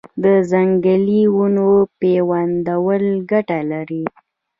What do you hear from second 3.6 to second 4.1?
لري؟